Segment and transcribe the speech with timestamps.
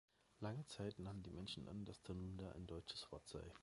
[0.39, 3.53] Lange Zeit nahmen die Menschen an, dass Tanunda ein deutsches Wort sei.